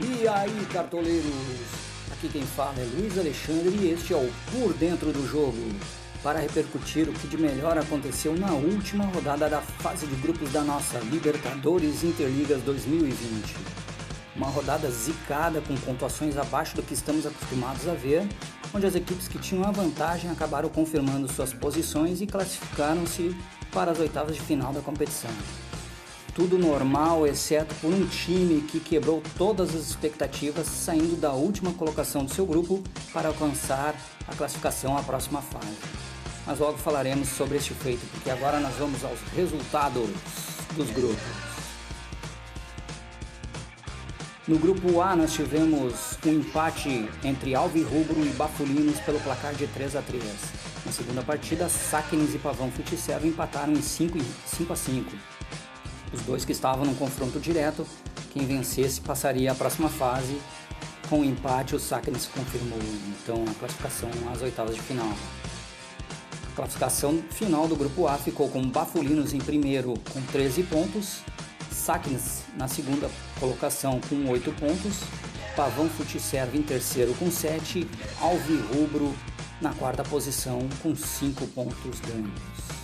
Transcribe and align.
E 0.00 0.26
aí, 0.26 0.66
cartoleiros? 0.72 1.24
Aqui 2.10 2.28
quem 2.28 2.42
fala 2.42 2.74
é 2.78 2.84
Luiz 2.98 3.16
Alexandre 3.16 3.76
e 3.80 3.92
este 3.92 4.12
é 4.12 4.16
o 4.16 4.28
Por 4.50 4.74
Dentro 4.74 5.12
do 5.12 5.24
Jogo 5.24 5.56
para 6.20 6.40
repercutir 6.40 7.08
o 7.08 7.12
que 7.12 7.28
de 7.28 7.36
melhor 7.36 7.78
aconteceu 7.78 8.36
na 8.36 8.52
última 8.52 9.04
rodada 9.04 9.48
da 9.48 9.60
fase 9.60 10.04
de 10.06 10.16
grupos 10.16 10.50
da 10.50 10.62
nossa 10.62 10.98
Libertadores 10.98 12.02
Interligas 12.02 12.60
2020. 12.62 13.54
Uma 14.34 14.48
rodada 14.48 14.90
zicada 14.90 15.60
com 15.60 15.76
pontuações 15.76 16.36
abaixo 16.36 16.74
do 16.74 16.82
que 16.82 16.94
estamos 16.94 17.24
acostumados 17.24 17.86
a 17.86 17.94
ver, 17.94 18.26
onde 18.74 18.86
as 18.86 18.96
equipes 18.96 19.28
que 19.28 19.38
tinham 19.38 19.64
a 19.64 19.70
vantagem 19.70 20.28
acabaram 20.28 20.68
confirmando 20.68 21.32
suas 21.32 21.52
posições 21.52 22.20
e 22.20 22.26
classificaram-se 22.26 23.36
para 23.70 23.92
as 23.92 24.00
oitavas 24.00 24.34
de 24.34 24.42
final 24.42 24.72
da 24.72 24.80
competição 24.80 25.30
tudo 26.34 26.58
normal, 26.58 27.26
exceto 27.26 27.74
por 27.76 27.92
um 27.92 28.06
time 28.06 28.62
que 28.62 28.80
quebrou 28.80 29.22
todas 29.38 29.74
as 29.74 29.88
expectativas, 29.88 30.66
saindo 30.66 31.16
da 31.16 31.32
última 31.32 31.72
colocação 31.72 32.24
do 32.24 32.34
seu 32.34 32.44
grupo 32.44 32.82
para 33.12 33.28
alcançar 33.28 33.94
a 34.26 34.34
classificação 34.34 34.96
à 34.98 35.02
próxima 35.02 35.40
fase. 35.40 35.76
Mas 36.44 36.58
logo 36.58 36.76
falaremos 36.76 37.28
sobre 37.28 37.56
este 37.56 37.72
feito, 37.72 38.04
porque 38.10 38.30
agora 38.30 38.58
nós 38.58 38.74
vamos 38.74 39.04
aos 39.04 39.20
resultados 39.34 40.10
dos 40.76 40.90
grupos. 40.90 41.22
No 44.46 44.58
grupo 44.58 45.00
A 45.00 45.16
nós 45.16 45.32
tivemos 45.32 46.18
um 46.26 46.32
empate 46.32 47.08
entre 47.22 47.54
Alvirrubro 47.54 48.26
e 48.26 48.28
Bafulinos 48.30 49.00
pelo 49.00 49.18
placar 49.20 49.54
de 49.54 49.66
3 49.68 49.96
a 49.96 50.02
3. 50.02 50.22
Na 50.84 50.92
segunda 50.92 51.22
partida, 51.22 51.66
Sáquenes 51.68 52.34
e 52.34 52.38
Pavão 52.38 52.70
Futicero 52.70 53.26
empataram 53.26 53.72
em 53.72 53.80
5 53.80 54.18
a 54.70 54.76
5. 54.76 55.33
Os 56.14 56.22
dois 56.22 56.44
que 56.44 56.52
estavam 56.52 56.86
no 56.86 56.94
confronto 56.94 57.40
direto, 57.40 57.84
quem 58.32 58.46
vencesse 58.46 59.00
passaria 59.00 59.50
à 59.50 59.54
próxima 59.54 59.88
fase. 59.88 60.40
Com 61.08 61.20
o 61.20 61.24
empate, 61.24 61.74
o 61.74 61.80
Saknes 61.80 62.26
confirmou 62.26 62.78
então 63.08 63.44
a 63.50 63.54
classificação 63.54 64.08
às 64.32 64.40
oitavas 64.40 64.76
de 64.76 64.80
final. 64.82 65.12
A 66.52 66.56
classificação 66.56 67.20
final 67.30 67.66
do 67.66 67.74
grupo 67.74 68.06
A 68.06 68.16
ficou 68.16 68.48
com 68.48 68.62
Bafulinos 68.62 69.34
em 69.34 69.40
primeiro 69.40 69.94
com 70.12 70.22
13 70.30 70.62
pontos, 70.62 71.18
Saknes 71.72 72.44
na 72.56 72.68
segunda 72.68 73.10
colocação 73.40 74.00
com 74.08 74.30
8 74.30 74.52
pontos, 74.52 75.00
Pavão 75.56 75.88
Futiserve 75.88 76.56
em 76.56 76.62
terceiro 76.62 77.12
com 77.14 77.28
7, 77.28 77.88
Alvi 78.20 78.56
Rubro 78.72 79.12
na 79.60 79.74
quarta 79.74 80.04
posição 80.04 80.60
com 80.80 80.94
5 80.94 81.44
pontos 81.48 82.00
ganhos. 82.00 82.83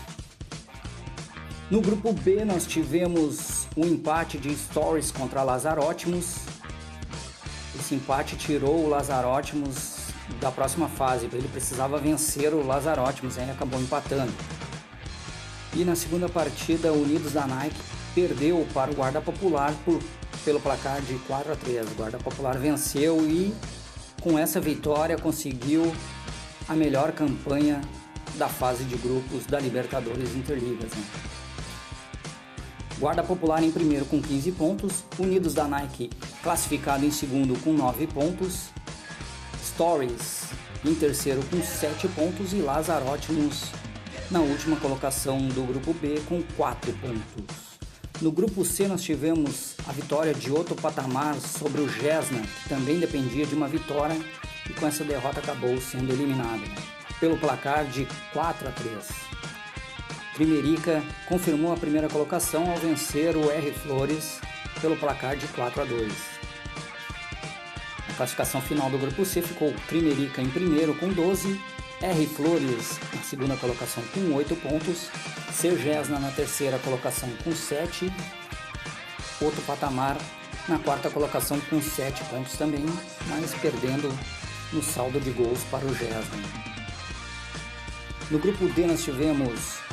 No 1.70 1.80
grupo 1.80 2.12
B 2.12 2.44
nós 2.44 2.66
tivemos 2.66 3.68
um 3.76 3.84
empate 3.84 4.38
de 4.38 4.52
Stories 4.56 5.12
contra 5.12 5.44
Lazarótimos. 5.44 6.38
Esse 7.78 7.94
empate 7.94 8.34
tirou 8.36 8.84
o 8.84 8.88
Lazarótimos 8.88 10.08
da 10.40 10.50
próxima 10.50 10.88
fase, 10.88 11.26
ele 11.32 11.46
precisava 11.46 11.96
vencer 11.96 12.52
o 12.52 12.66
Lazarótimos, 12.66 13.38
aí 13.38 13.48
acabou 13.48 13.80
empatando. 13.80 14.32
E 15.72 15.84
na 15.84 15.94
segunda 15.94 16.28
partida, 16.28 16.92
Unidos 16.92 17.34
da 17.34 17.46
Nike 17.46 17.80
perdeu 18.16 18.66
para 18.74 18.90
o 18.90 18.94
Guarda 18.94 19.20
Popular 19.20 19.72
por, 19.84 20.02
pelo 20.44 20.58
placar 20.58 21.00
de 21.02 21.14
4 21.20 21.52
a 21.52 21.56
3. 21.56 21.92
O 21.92 21.94
Guarda 21.94 22.18
Popular 22.18 22.58
venceu 22.58 23.24
e 23.30 23.54
com 24.20 24.36
essa 24.36 24.60
vitória 24.60 25.16
conseguiu 25.16 25.94
a 26.68 26.74
melhor 26.74 27.12
campanha 27.12 27.80
da 28.34 28.48
fase 28.48 28.82
de 28.82 28.96
grupos 28.96 29.46
da 29.46 29.60
Libertadores 29.60 30.34
Interligas. 30.34 30.90
Né? 30.90 31.04
Guarda 33.00 33.22
Popular 33.22 33.62
em 33.62 33.70
primeiro 33.70 34.04
com 34.04 34.20
15 34.20 34.52
pontos, 34.52 35.04
Unidos 35.18 35.54
da 35.54 35.66
Nike 35.66 36.10
classificado 36.42 37.02
em 37.02 37.10
segundo 37.10 37.58
com 37.64 37.72
9 37.72 38.06
pontos, 38.08 38.66
Stories 39.64 40.50
em 40.84 40.94
terceiro 40.94 41.40
com 41.50 41.62
7 41.62 42.06
pontos 42.08 42.52
e 42.52 42.56
Lazarótimos 42.56 43.70
na 44.30 44.40
última 44.40 44.76
colocação 44.76 45.38
do 45.48 45.66
grupo 45.66 45.94
B 45.94 46.20
com 46.28 46.42
4 46.58 46.92
pontos. 46.92 47.56
No 48.20 48.30
grupo 48.30 48.66
C 48.66 48.86
nós 48.86 49.00
tivemos 49.00 49.76
a 49.88 49.92
vitória 49.92 50.34
de 50.34 50.52
outro 50.52 50.74
patamar 50.74 51.36
sobre 51.36 51.80
o 51.80 51.88
Gesna, 51.88 52.42
que 52.42 52.68
também 52.68 53.00
dependia 53.00 53.46
de 53.46 53.54
uma 53.54 53.66
vitória 53.66 54.16
e 54.68 54.74
com 54.74 54.86
essa 54.86 55.04
derrota 55.04 55.40
acabou 55.40 55.80
sendo 55.80 56.12
eliminado 56.12 56.64
pelo 57.18 57.38
placar 57.38 57.86
de 57.86 58.06
4 58.34 58.68
a 58.68 58.72
3. 58.72 59.39
Primerica 60.40 61.04
confirmou 61.26 61.70
a 61.70 61.76
primeira 61.76 62.08
colocação 62.08 62.70
ao 62.70 62.78
vencer 62.78 63.36
o 63.36 63.50
R 63.50 63.72
Flores 63.72 64.40
pelo 64.80 64.96
placar 64.96 65.36
de 65.36 65.46
4 65.48 65.82
a 65.82 65.84
2. 65.84 66.12
A 68.08 68.12
classificação 68.14 68.62
final 68.62 68.88
do 68.88 68.96
grupo 68.96 69.22
C 69.26 69.42
ficou 69.42 69.70
Primerica 69.86 70.40
em 70.40 70.48
primeiro 70.48 70.94
com 70.94 71.10
12, 71.10 71.60
R 72.00 72.26
Flores 72.26 72.98
na 73.14 73.22
segunda 73.22 73.54
colocação 73.54 74.02
com 74.14 74.32
8 74.32 74.56
pontos, 74.56 75.10
Sergesna 75.52 76.18
na 76.18 76.30
terceira 76.30 76.78
colocação 76.78 77.28
com 77.44 77.54
7, 77.54 78.10
outro 79.42 79.60
patamar 79.66 80.16
na 80.66 80.78
quarta 80.78 81.10
colocação 81.10 81.60
com 81.68 81.82
7 81.82 82.24
pontos 82.30 82.54
também, 82.54 82.86
mas 83.26 83.52
perdendo 83.56 84.08
no 84.72 84.82
saldo 84.82 85.20
de 85.20 85.32
gols 85.32 85.62
para 85.70 85.84
o 85.84 85.94
Gesna. 85.94 86.38
No 88.30 88.38
grupo 88.38 88.66
D 88.68 88.86
nós 88.86 89.04
tivemos 89.04 89.89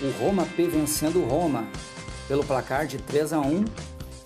o 0.00 0.10
Roma 0.22 0.46
P 0.56 0.68
vencendo 0.68 1.20
o 1.20 1.26
Roma 1.26 1.66
pelo 2.28 2.44
placar 2.44 2.86
de 2.86 2.98
3 2.98 3.32
a 3.32 3.40
1 3.40 3.64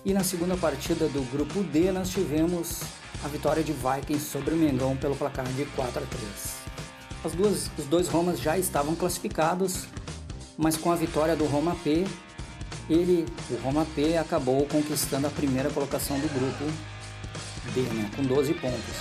e 0.04 0.12
na 0.12 0.22
segunda 0.22 0.56
partida 0.56 1.08
do 1.08 1.22
grupo 1.30 1.62
D 1.62 1.90
nós 1.92 2.10
tivemos 2.10 2.80
a 3.24 3.28
vitória 3.28 3.62
de 3.62 3.72
Vikings 3.72 4.28
sobre 4.28 4.52
o 4.52 4.56
Mengão 4.56 4.96
pelo 4.96 5.16
placar 5.16 5.46
de 5.46 5.64
4 5.64 6.02
a 6.02 6.06
3. 6.06 6.62
As 7.24 7.32
duas, 7.32 7.70
os 7.78 7.86
dois 7.86 8.08
Romas 8.08 8.40
já 8.40 8.58
estavam 8.58 8.96
classificados, 8.96 9.86
mas 10.58 10.76
com 10.76 10.90
a 10.90 10.96
vitória 10.96 11.36
do 11.36 11.46
Roma 11.46 11.76
P, 11.84 12.04
ele, 12.90 13.24
o 13.48 13.54
Roma 13.62 13.86
P, 13.94 14.16
acabou 14.16 14.66
conquistando 14.66 15.28
a 15.28 15.30
primeira 15.30 15.70
colocação 15.70 16.18
do 16.18 16.28
grupo 16.28 16.64
D, 17.72 17.80
né, 17.94 18.10
com 18.16 18.24
12 18.24 18.54
pontos. 18.54 18.96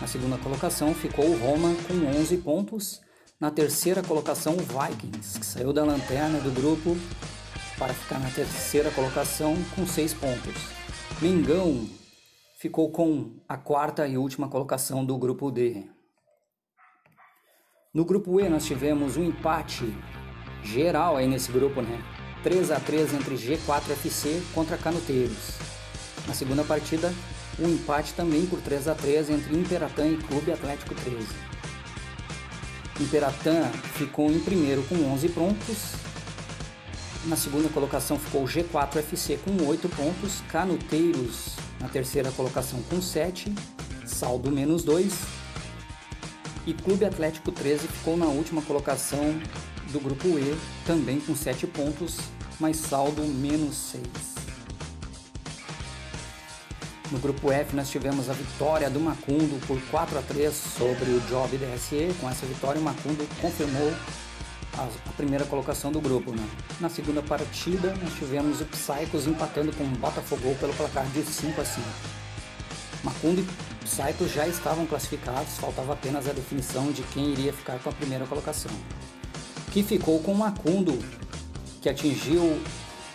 Na 0.00 0.06
segunda 0.06 0.38
colocação 0.38 0.94
ficou 0.94 1.26
o 1.26 1.38
Roma 1.38 1.74
com 1.88 2.20
11 2.20 2.36
pontos 2.38 3.00
na 3.40 3.50
terceira 3.50 4.02
colocação, 4.02 4.54
o 4.54 4.58
Vikings, 4.58 5.38
que 5.38 5.46
saiu 5.46 5.72
da 5.72 5.84
lanterna 5.84 6.38
do 6.38 6.50
grupo 6.50 6.96
para 7.78 7.92
ficar 7.92 8.20
na 8.20 8.30
terceira 8.30 8.90
colocação 8.90 9.56
com 9.74 9.86
seis 9.86 10.14
pontos. 10.14 10.54
Mengão 11.20 11.88
ficou 12.58 12.90
com 12.90 13.32
a 13.48 13.56
quarta 13.56 14.06
e 14.06 14.16
última 14.16 14.48
colocação 14.48 15.04
do 15.04 15.18
grupo 15.18 15.50
D. 15.50 15.84
No 17.92 18.04
grupo 18.04 18.40
E 18.40 18.48
nós 18.48 18.64
tivemos 18.64 19.16
um 19.16 19.24
empate 19.24 19.92
geral 20.62 21.16
aí 21.16 21.26
nesse 21.26 21.52
grupo, 21.52 21.82
né? 21.82 22.02
3 22.42 22.70
a 22.70 22.80
3 22.80 23.14
entre 23.14 23.34
G4 23.36 23.90
FC 23.90 24.42
contra 24.54 24.76
Canuteiros. 24.76 25.58
Na 26.26 26.34
segunda 26.34 26.64
partida, 26.64 27.12
um 27.58 27.68
empate 27.68 28.14
também 28.14 28.46
por 28.46 28.60
3 28.60 28.88
a 28.88 28.94
3 28.94 29.30
entre 29.30 29.56
Imperatã 29.56 30.06
e 30.06 30.16
Clube 30.16 30.52
Atlético 30.52 30.94
13. 30.94 31.53
Imperatã 33.00 33.68
ficou 33.94 34.30
em 34.30 34.38
primeiro 34.38 34.82
com 34.84 34.94
11 34.94 35.28
pontos. 35.30 35.92
Na 37.24 37.36
segunda 37.36 37.68
colocação 37.68 38.18
ficou 38.18 38.44
o 38.44 38.46
G4 38.46 38.96
FC 38.98 39.38
com 39.38 39.64
8 39.66 39.88
pontos. 39.88 40.42
Canuteiros 40.48 41.56
na 41.80 41.88
terceira 41.88 42.30
colocação 42.32 42.80
com 42.82 43.02
7, 43.02 43.52
saldo 44.06 44.50
menos 44.50 44.84
2. 44.84 45.12
E 46.66 46.72
Clube 46.72 47.04
Atlético 47.04 47.50
13 47.50 47.88
ficou 47.88 48.16
na 48.16 48.26
última 48.26 48.62
colocação 48.62 49.38
do 49.92 50.00
grupo 50.00 50.38
E, 50.38 50.56
também 50.86 51.20
com 51.20 51.34
7 51.34 51.66
pontos, 51.66 52.18
mas 52.58 52.76
saldo 52.76 53.22
menos 53.22 53.74
6. 53.74 54.33
No 57.12 57.18
grupo 57.18 57.52
F 57.52 57.76
nós 57.76 57.90
tivemos 57.90 58.30
a 58.30 58.32
vitória 58.32 58.88
do 58.88 58.98
Macundo 58.98 59.60
por 59.66 59.80
4 59.90 60.18
a 60.18 60.22
3 60.22 60.54
sobre 60.54 61.10
o 61.10 61.20
Job 61.28 61.56
DSE. 61.56 62.14
Com 62.18 62.28
essa 62.30 62.46
vitória 62.46 62.80
o 62.80 62.84
Macundo 62.84 63.28
confirmou 63.40 63.92
a, 64.78 65.12
primeira 65.12 65.44
colocação 65.44 65.92
do 65.92 66.00
grupo. 66.00 66.32
Né? 66.32 66.42
Na 66.80 66.88
segunda 66.88 67.22
partida 67.22 67.94
nós 68.02 68.14
tivemos 68.14 68.60
o 68.62 68.64
Psychos 68.64 69.26
empatando 69.26 69.70
com 69.76 69.84
o 69.84 69.88
Botafogo 69.88 70.56
pelo 70.58 70.72
placar 70.72 71.06
de 71.08 71.22
5 71.22 71.60
a 71.60 71.64
5. 71.64 71.86
Macundo 73.04 73.42
e 73.42 73.84
Psychos 73.84 74.32
já 74.32 74.48
estavam 74.48 74.86
classificados, 74.86 75.58
faltava 75.58 75.92
apenas 75.92 76.26
a 76.26 76.32
definição 76.32 76.90
de 76.90 77.02
quem 77.02 77.32
iria 77.32 77.52
ficar 77.52 77.78
com 77.80 77.90
a 77.90 77.92
primeira 77.92 78.24
colocação. 78.26 78.72
Que 79.72 79.82
ficou 79.82 80.20
com 80.20 80.32
o 80.32 80.38
Macundo, 80.38 80.98
que 81.82 81.88
atingiu 81.88 82.58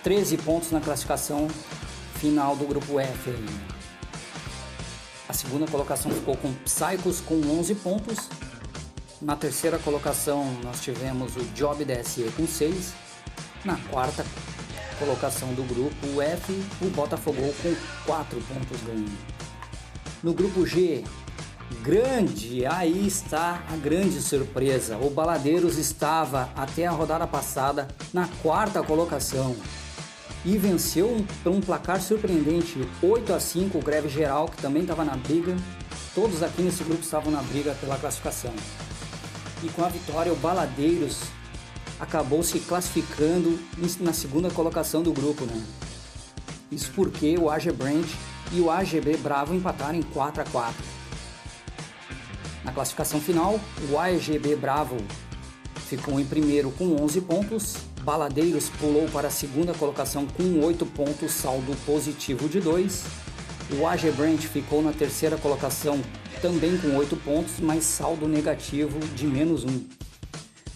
13 0.04 0.38
pontos 0.38 0.70
na 0.70 0.80
classificação 0.80 1.48
final 2.20 2.56
do 2.56 2.66
grupo 2.66 3.00
F. 3.00 3.32
Aí. 3.32 3.79
A 5.30 5.34
segunda 5.34 5.68
colocação 5.68 6.10
ficou 6.10 6.36
com 6.36 6.52
Psychos 6.66 7.22
com 7.22 7.36
11 7.36 7.76
pontos. 7.76 8.18
Na 9.22 9.36
terceira 9.36 9.78
colocação 9.78 10.52
nós 10.64 10.82
tivemos 10.82 11.36
o 11.38 11.44
Job 11.54 11.86
DSE 11.86 12.24
com 12.36 12.48
6. 12.48 12.94
Na 13.64 13.78
quarta 13.92 14.26
colocação 14.98 15.54
do 15.54 15.62
grupo 15.64 16.20
F, 16.20 16.52
o 16.82 16.90
Botafogo 16.90 17.38
com 17.62 17.76
4 18.08 18.42
pontos 18.42 18.82
ganhando. 18.82 19.20
No 20.24 20.34
grupo 20.34 20.66
G, 20.66 21.04
grande, 21.84 22.66
aí 22.66 23.06
está 23.06 23.64
a 23.72 23.76
grande 23.78 24.20
surpresa. 24.24 24.98
O 24.98 25.12
Baladeiros 25.12 25.78
estava 25.78 26.50
até 26.56 26.88
a 26.88 26.92
rodada 26.92 27.28
passada 27.28 27.88
na 28.12 28.28
quarta 28.42 28.82
colocação 28.82 29.56
e 30.46 30.58
venceu 30.58 31.26
por 31.44 31.52
um 31.52 31.62
placar 31.62 32.02
surpreendente, 32.02 32.88
8 33.02 33.34
a 33.34 33.40
5 33.40 33.78
o 33.78 33.82
Greve 33.82 34.10
Geral, 34.10 34.48
que 34.48 34.62
também 34.62 34.84
estava 34.84 35.04
na 35.04 35.16
briga. 35.16 35.56
Todos 36.16 36.42
aqui 36.42 36.62
nesse 36.62 36.84
grupo 36.84 37.04
estavam 37.04 37.32
na 37.32 37.42
briga 37.42 37.76
pela 37.76 37.98
classificação. 37.98 38.54
E 39.64 39.70
com 39.70 39.84
a 39.84 39.90
vitória, 39.90 40.32
o 40.32 40.36
Baladeiros 40.38 41.22
acabou 42.00 42.42
se 42.42 42.60
classificando 42.60 43.60
na 44.00 44.14
segunda 44.14 44.50
colocação 44.50 45.04
do 45.04 45.12
grupo, 45.12 45.46
né? 45.46 45.62
Isso 46.72 46.92
porque 46.96 47.38
o 47.38 47.50
AG 47.50 47.72
Brand 47.72 48.06
e 48.54 48.62
o 48.62 48.72
AGB 48.72 49.18
Bravo 49.18 49.54
empataram 49.54 49.96
em 49.96 50.02
4 50.02 50.42
a 50.42 50.46
4. 50.46 50.84
Na 52.64 52.72
classificação 52.72 53.20
final, 53.20 53.60
o 53.92 53.98
AGB 53.98 54.56
Bravo 54.56 54.98
ficou 55.88 56.20
em 56.20 56.26
primeiro 56.26 56.72
com 56.72 57.02
11 57.02 57.22
pontos, 57.22 57.78
Baladeiros 58.04 58.70
pulou 58.70 59.08
para 59.10 59.28
a 59.28 59.32
segunda 59.32 59.74
colocação 59.74 60.26
com 60.26 60.64
8 60.64 60.86
pontos, 60.86 61.32
saldo 61.32 61.76
positivo 61.86 62.48
de 62.48 62.60
2. 62.60 63.04
O 63.78 63.86
AG 63.86 64.12
Brand 64.12 64.40
ficou 64.40 64.82
na 64.82 64.92
terceira 64.92 65.38
colocação 65.38 66.00
também 66.42 66.78
com 66.78 66.96
8 66.96 67.16
pontos, 67.18 67.60
mas 67.60 67.84
saldo 67.84 68.28
negativo 68.28 69.00
de 69.16 69.28
menos 69.28 69.64
1. 69.64 69.88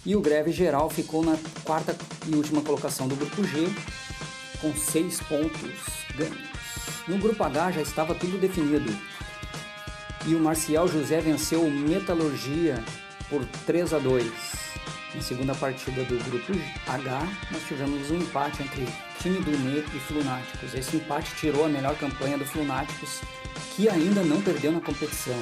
E 0.06 0.14
o 0.14 0.20
Greve 0.20 0.52
Geral 0.52 0.90
ficou 0.90 1.24
na 1.24 1.36
quarta 1.64 1.96
e 2.26 2.34
última 2.34 2.60
colocação 2.60 3.08
do 3.08 3.16
grupo 3.16 3.42
G, 3.42 3.68
com 4.60 4.74
6 4.74 5.20
pontos 5.20 5.70
ganhos. 6.16 6.54
No 7.08 7.18
grupo 7.18 7.42
H 7.42 7.72
já 7.72 7.82
estava 7.82 8.14
tudo 8.14 8.38
definido. 8.38 8.94
E 10.26 10.34
o 10.34 10.40
Marcial 10.40 10.86
José 10.86 11.20
venceu 11.20 11.62
o 11.62 11.70
Metalurgia 11.70 12.82
por 13.28 13.44
3 13.66 13.94
a 13.94 13.98
2. 13.98 14.73
Na 15.14 15.22
segunda 15.22 15.54
partida 15.54 16.02
do 16.04 16.18
grupo 16.24 16.52
H, 16.88 17.28
nós 17.52 17.62
tivemos 17.68 18.10
um 18.10 18.16
empate 18.16 18.62
entre 18.62 18.86
time 19.20 19.38
do 19.40 19.50
NE 19.50 19.78
e 19.78 20.00
Flunáticos. 20.00 20.74
Esse 20.74 20.96
empate 20.96 21.34
tirou 21.36 21.64
a 21.64 21.68
melhor 21.68 21.96
campanha 21.96 22.36
do 22.36 22.44
Flunáticos, 22.44 23.20
que 23.76 23.88
ainda 23.88 24.22
não 24.24 24.42
perdeu 24.42 24.72
na 24.72 24.80
competição. 24.80 25.38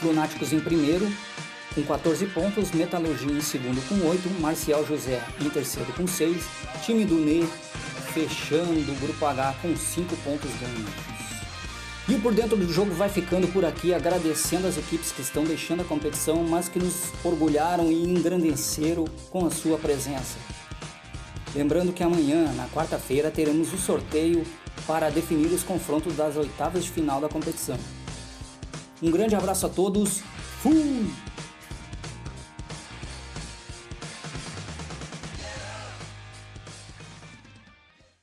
Flunáticos 0.00 0.52
em 0.52 0.60
primeiro, 0.60 1.06
com 1.74 1.82
14 1.82 2.26
pontos, 2.26 2.70
Metalurgia 2.72 3.30
em 3.30 3.40
segundo 3.42 3.86
com 3.88 4.08
8, 4.08 4.40
Marcial 4.40 4.86
José 4.86 5.22
em 5.40 5.50
terceiro 5.50 5.92
com 5.92 6.06
6, 6.06 6.44
time 6.82 7.04
do 7.04 7.16
NE 7.16 7.46
fechando 8.14 8.72
o 8.72 8.94
grupo 9.00 9.26
H 9.26 9.54
com 9.60 9.76
5 9.76 10.16
pontos 10.18 10.50
ganhos. 10.60 11.13
E 12.06 12.14
o 12.14 12.20
Por 12.20 12.34
Dentro 12.34 12.54
do 12.54 12.70
Jogo 12.70 12.92
vai 12.92 13.08
ficando 13.08 13.48
por 13.48 13.64
aqui, 13.64 13.94
agradecendo 13.94 14.66
as 14.66 14.76
equipes 14.76 15.10
que 15.10 15.22
estão 15.22 15.42
deixando 15.42 15.80
a 15.80 15.84
competição, 15.84 16.44
mas 16.44 16.68
que 16.68 16.78
nos 16.78 17.04
orgulharam 17.24 17.90
e 17.90 18.04
engrandeceram 18.04 19.06
com 19.30 19.46
a 19.46 19.50
sua 19.50 19.78
presença. 19.78 20.36
Lembrando 21.54 21.94
que 21.94 22.02
amanhã, 22.02 22.52
na 22.52 22.68
quarta-feira, 22.68 23.30
teremos 23.30 23.72
o 23.72 23.78
sorteio 23.78 24.44
para 24.86 25.08
definir 25.08 25.46
os 25.46 25.62
confrontos 25.62 26.14
das 26.14 26.36
oitavas 26.36 26.84
de 26.84 26.90
final 26.90 27.22
da 27.22 27.28
competição. 27.28 27.78
Um 29.02 29.10
grande 29.10 29.34
abraço 29.34 29.64
a 29.64 29.70
todos, 29.70 30.20
fui! 30.60 31.06